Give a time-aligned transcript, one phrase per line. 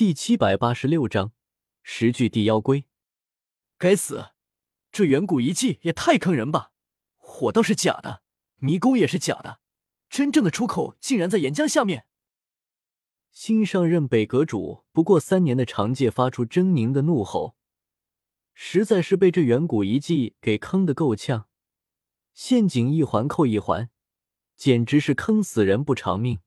[0.00, 1.34] 第七百八十六章
[1.82, 2.86] 十具地妖龟。
[3.76, 4.30] 该死，
[4.90, 6.72] 这远古遗迹也太坑人吧！
[7.18, 8.22] 火道是假的，
[8.56, 9.60] 迷宫也是假的，
[10.08, 12.06] 真正的出口竟然在岩浆下面。
[13.30, 17.54] 新上任北阁主不过三年的长介发出狰狞的怒吼，
[18.54, 21.46] 实在是被这远古遗迹给坑得够呛，
[22.32, 23.90] 陷阱一环扣一环，
[24.56, 26.40] 简直是坑死人不偿命。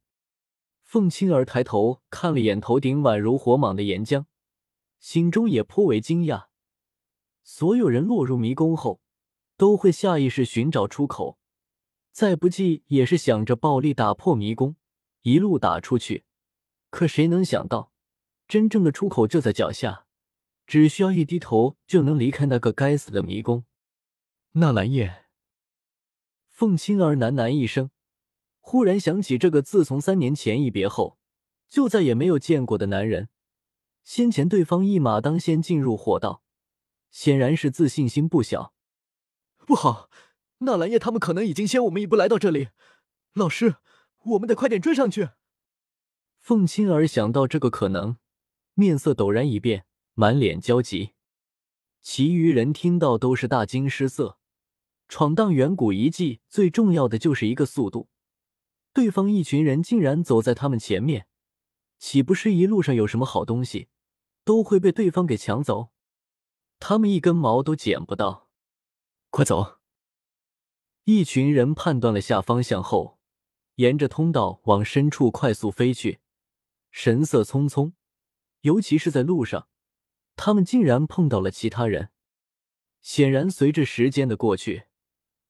[0.94, 4.25] 凤青儿抬头看了眼头顶宛如火蟒的岩浆，
[5.00, 6.50] 心中也颇为惊讶。
[7.42, 9.02] 所有人落入迷宫后，
[9.57, 11.39] 都会下意识寻找出口，
[12.11, 14.75] 再不济也是想着暴力打破迷宫，
[15.24, 16.25] 一路打出去。
[16.92, 17.91] 可谁能想到，
[18.47, 20.05] 真正的出口就在脚下，
[20.68, 23.66] 只需要一低头就能离开那个该死的迷宫。
[24.52, 25.25] 纳兰叶，
[26.50, 27.89] 凤青儿喃喃一声。
[28.66, 31.20] 忽然想起这个自从三年前一别后
[31.68, 33.28] 就再也没有见过的男人，
[34.03, 36.42] 先前对方一马当先进入火道，
[37.12, 38.73] 显然是自信心不小。
[39.67, 40.09] 不好，
[40.59, 42.70] 纳兰叶他们可能已经先我们一步来到这里，
[43.33, 43.75] 老师，
[44.23, 45.30] 我们得快点追上去。
[46.39, 48.17] 凤青儿想到这个可能，
[48.73, 51.11] 面色陡然一变，满脸焦急。
[52.02, 54.38] 其余人听到都是大惊失色。
[55.09, 58.08] 闯荡远古遗迹最重要的就是一个速度。
[58.94, 61.27] 对方一群人竟然走在他们前面，
[61.97, 63.89] 岂不是一路上有什么好东西
[64.44, 65.91] 都会被对方给抢走？
[66.80, 68.49] 他们一根毛都捡不到！
[69.31, 69.80] 快走！
[71.05, 73.19] 一群人判断了下方向后，
[73.75, 76.19] 沿着通道往深处快速飞去，
[76.91, 77.94] 神色匆匆。
[78.61, 79.67] 尤其是在路上，
[80.36, 82.11] 他们竟然碰到了其他人。
[83.02, 84.83] 显然，随着时间的过去，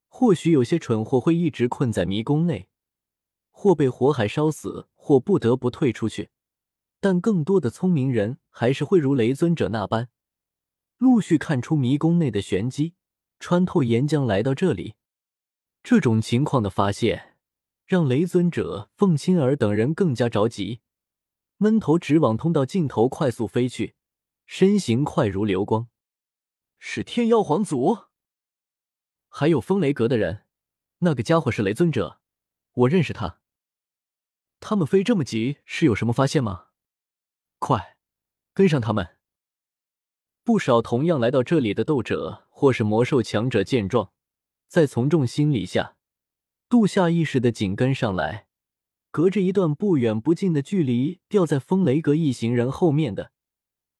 [0.07, 2.69] 或许有些蠢货会一直困在迷宫内。
[3.63, 6.31] 或被火海烧死，或不得不退出去，
[6.99, 10.09] 但更多的聪明人还是会如雷尊者那般，
[10.97, 12.95] 陆续看出迷宫内的玄机，
[13.39, 14.95] 穿透岩浆来到这里。
[15.81, 17.37] 这种情况的发现，
[17.85, 20.81] 让雷尊者、凤青儿等人更加着急，
[21.55, 23.95] 闷头直往通道尽头快速飞去，
[24.45, 25.87] 身形快如流光。
[26.79, 27.99] 是天妖皇族，
[29.29, 30.43] 还有风雷阁的人，
[30.99, 32.19] 那个家伙是雷尊者，
[32.73, 33.39] 我认识他。
[34.65, 36.67] 他们飞这么急，是有什么发现吗？
[37.59, 37.97] 快，
[38.53, 39.17] 跟上他们！
[40.41, 44.13] 不少同样来到这里的斗者或是魔兽强者见状，
[44.69, 45.97] 在从众心理下，
[46.69, 48.47] 度下意识的紧跟上来，
[49.11, 53.33] 隔着一段不远不近的距离，掉在风雷阁一行人后面的，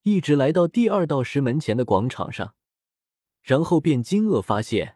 [0.04, 2.56] 一直来到第二道石门前的广场上，
[3.42, 4.96] 然后便惊愕发现，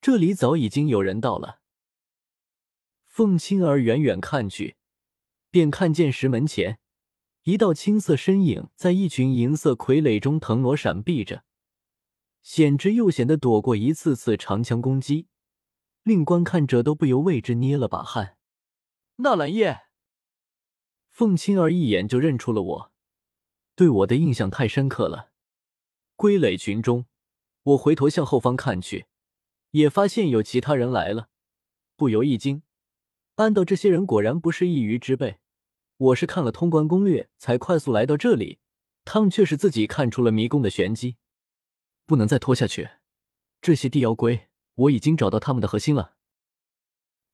[0.00, 1.60] 这里早已经有人到了。
[3.06, 4.74] 凤青儿远远看去。
[5.54, 6.80] 便看见石门前
[7.44, 11.44] 一道青色身影在一群银色傀儡中腾挪闪避着，
[12.42, 15.28] 险之又险的躲过一次次长枪攻击，
[16.02, 18.36] 令观看者都不由为之捏了把汗。
[19.18, 19.82] 纳兰叶，
[21.12, 22.92] 凤青儿一眼就认出了我，
[23.76, 25.30] 对我的印象太深刻了。
[26.16, 27.06] 傀儡群中，
[27.62, 29.06] 我回头向后方看去，
[29.70, 31.28] 也发现有其他人来了，
[31.94, 32.64] 不由一惊。
[33.36, 35.38] 暗道这些人果然不是一隅之辈。
[36.04, 38.58] 我是看了通关攻略才快速来到这里，
[39.06, 41.16] 他们却是自己看出了迷宫的玄机，
[42.04, 42.90] 不能再拖下去。
[43.62, 46.16] 这些地妖龟，我已经找到他们的核心了。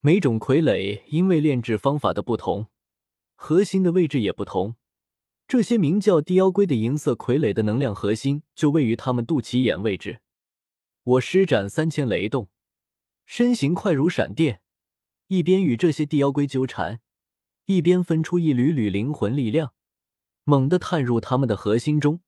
[0.00, 2.68] 每种傀儡因为炼制方法的不同，
[3.34, 4.76] 核心的位置也不同。
[5.48, 10.20] 这些名叫地妖龟的银色傀儡的能量核心就位于他们肚脐眼位置。
[11.02, 12.48] 我施展三千雷动，
[13.26, 14.62] 身形快如闪电，
[15.26, 17.00] 一边与这些地妖龟纠缠。
[17.66, 19.74] 一边分出一缕缕灵魂力量，
[20.44, 22.20] 猛地探入他们的核心中，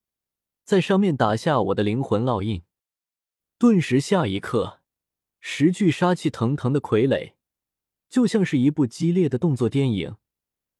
[0.64, 2.62] 在上面打下我的灵魂烙印。
[3.58, 4.80] 顿时，下一刻，
[5.40, 7.34] 十具杀气腾腾的傀儡，
[8.08, 10.16] 就像是一部激烈的动作电影，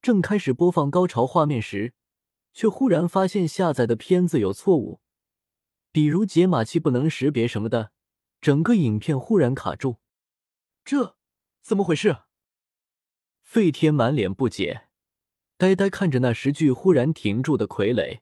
[0.01, 1.95] 正开始播放高潮画面时，
[2.53, 5.01] 却忽然发现下载的片子有错误，
[5.91, 7.93] 比如解码器不能识别什么的，
[8.41, 9.99] 整个影片忽然卡住。
[10.85, 11.17] 这
[11.63, 12.19] 怎么回事？
[13.53, 14.89] 费天满脸不解，
[15.59, 18.21] 呆呆看着那十具忽然停住的傀儡。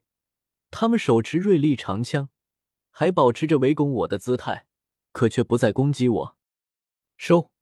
[0.73, 2.31] 他们手持锐利长枪，
[2.91, 4.67] 还保持着围攻我的姿态，
[5.13, 6.37] 可却不再攻击我。
[7.17, 7.53] 收！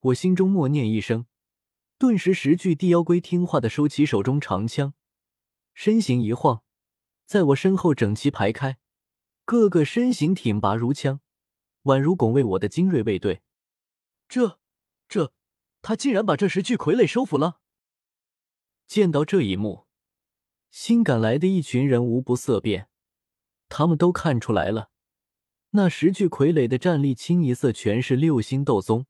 [0.00, 1.26] 我心中默念一声，
[1.98, 4.94] 顿时十具地妖龟听话的收起手中长枪，
[5.74, 6.62] 身形一晃，
[7.26, 8.78] 在我身后整齐排开，
[9.44, 11.20] 个个身形挺拔如枪，
[11.82, 13.42] 宛如拱卫我的精锐卫队。
[14.26, 14.58] 这，
[15.06, 15.35] 这。
[15.86, 17.60] 他竟然把这十具傀儡收服了！
[18.88, 19.86] 见到这一幕，
[20.68, 22.88] 新赶来的一群人无不色变，
[23.68, 24.90] 他们都看出来了，
[25.70, 29.06] 那十具傀儡的战力清一色全是六星斗宗，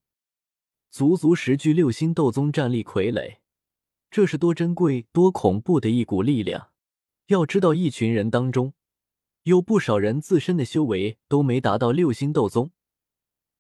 [0.90, 3.38] 足足十具六星斗宗战力傀儡，
[4.11, 6.72] 这是多珍贵、多恐怖的一股力量！
[7.29, 8.75] 要知道，一群人当中
[9.44, 12.70] 有不少人自身的修为都没达到六星斗宗，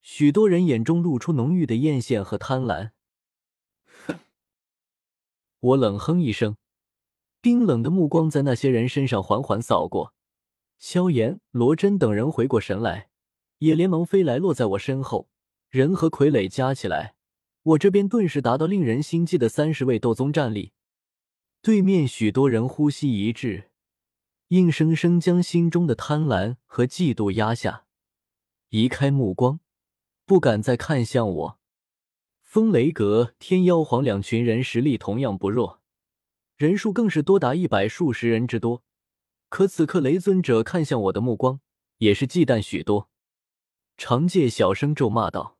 [0.02, 2.90] 许多人眼中露出浓郁的艳羡和贪婪。
[5.66, 6.56] 我冷哼一声。
[7.40, 10.14] 冰冷的目光在那些人身上缓缓扫过，
[10.78, 13.08] 萧炎、罗真等人回过神来，
[13.58, 15.28] 也连忙飞来，落在我身后。
[15.68, 17.16] 人和傀儡加起来，
[17.62, 20.72] 我这边顿时达到令人心悸的三十位斗宗战力。
[21.60, 23.70] 对面许多人呼吸一滞，
[24.48, 27.86] 硬生生将心中的贪婪和嫉妒压下，
[28.68, 29.58] 移开目光，
[30.24, 31.55] 不敢再看向我。
[32.46, 35.82] 风雷阁、天妖皇两群人实力同样不弱。
[36.56, 38.84] 人数更是多达一百数十人之多，
[39.48, 41.60] 可此刻雷尊者看向我的目光
[41.98, 43.10] 也是忌惮许多。
[43.98, 45.58] 长介小声咒骂道：“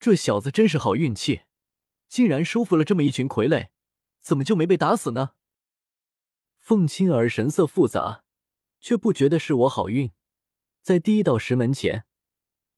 [0.00, 1.42] 这小子真是好运气，
[2.08, 3.68] 竟然收服了这么一群傀儡，
[4.20, 5.32] 怎么就没被打死呢？”
[6.58, 8.24] 凤青儿神色复杂，
[8.80, 10.10] 却不觉得是我好运。
[10.80, 12.06] 在第一道石门前，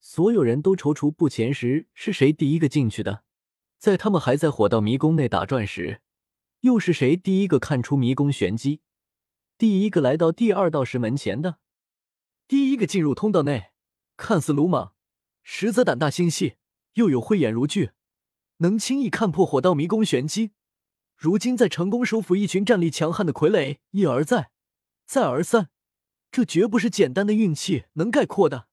[0.00, 3.22] 所有人都踌躇不前时，是谁第一个进去的？
[3.84, 6.00] 在他们还在火道迷宫内打转时。
[6.60, 8.80] 又是谁第一个看出迷宫玄机？
[9.58, 11.58] 第一个来到第二道石门前的，
[12.48, 13.72] 第一个进入通道内，
[14.16, 14.94] 看似鲁莽，
[15.42, 16.54] 实则胆大心细，
[16.94, 17.90] 又有慧眼如炬，
[18.56, 20.52] 能轻易看破火道迷宫玄机。
[21.14, 24.50] 如今再成功收服一群战力强悍的傀儡，一而再，
[25.04, 25.68] 再而三，
[26.30, 28.68] 这绝不是简单的运气能概括的。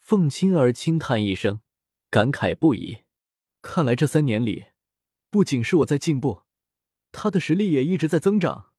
[0.00, 1.60] 凤青儿轻叹一声，
[2.10, 3.03] 感慨不已。
[3.66, 4.66] 看来这三年里，
[5.30, 6.42] 不仅是我在进步。
[7.10, 8.72] 他的实力也一直在增长。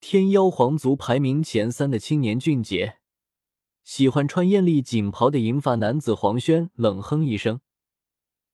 [0.00, 2.98] 天妖皇族排名前三的青年俊杰，
[3.82, 7.62] 喜欢穿艳丽锦袍的银发男子黄轩冷哼一声，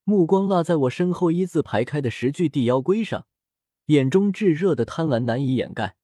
[0.04, 3.26] 目光落在我身后一字排开的十具地妖龟上，
[3.86, 5.96] 眼中炙热的贪婪难以掩盖。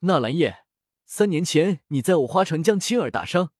[0.00, 0.64] 纳兰叶，
[1.04, 3.52] 三年前你在我花城将青儿打伤，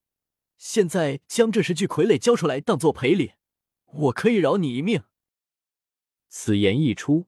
[0.58, 3.34] 现在将这十具傀儡交出来当做赔礼，
[3.96, 5.02] 我可以饶你一命。
[6.28, 7.26] 此言一出。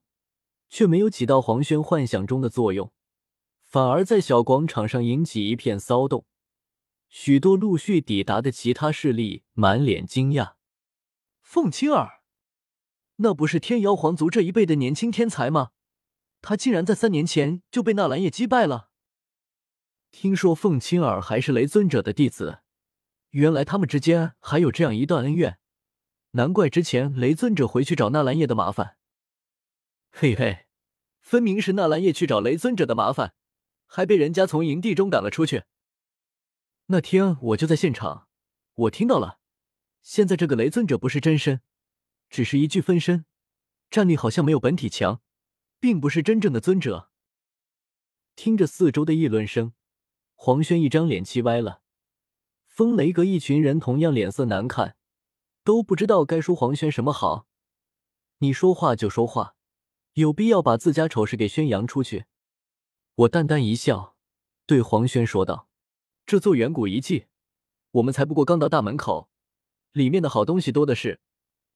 [0.71, 2.93] 却没有起到黄轩幻想中的作用，
[3.65, 6.27] 反而在小广场上引起一片骚动。
[7.07, 10.53] 许多陆续抵达的其他势力满脸惊讶
[11.41, 12.21] ：“凤青儿，
[13.15, 15.71] 那不是天瑶皇族这一辈的年轻天才吗？
[16.41, 18.91] 他竟然在三年前就被纳兰叶击败了！
[20.11, 22.59] 听说凤青儿还是雷尊者的弟子，
[23.31, 25.57] 原来他们之间还有这样一段恩怨，
[26.31, 28.97] 难怪之前雷尊者回去找纳兰叶的麻烦。”
[30.11, 30.65] 嘿嘿，
[31.19, 33.33] 分明是纳兰叶去找雷尊者的麻烦，
[33.85, 35.63] 还被人家从营地中赶了出去。
[36.87, 38.27] 那天我就在现场，
[38.73, 39.39] 我听到了。
[40.01, 41.61] 现在这个雷尊者不是真身，
[42.29, 43.25] 只是一具分身，
[43.89, 45.21] 战力好像没有本体强，
[45.79, 47.11] 并不是真正的尊者。
[48.35, 49.73] 听着四周的议论声，
[50.33, 51.83] 黄轩一张脸气歪了。
[52.65, 54.95] 风雷阁一群人同样脸色难看，
[55.69, 57.45] 都不知道该说黄轩什么好。
[58.39, 59.53] 你说话就说话。
[60.13, 62.25] 有必要把自家丑事给宣扬出去？
[63.13, 64.15] 我淡淡一笑，
[64.65, 65.69] 对黄轩说道
[66.25, 67.27] ：“这座远古遗迹，
[67.91, 69.29] 我们才不过刚到大门口，
[69.91, 71.19] 里面的好东西多的是，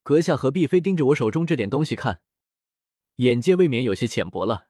[0.01, 2.21] 阁下何必非盯着我手中这点东西看？
[3.17, 4.69] 眼界未免有些浅薄了。”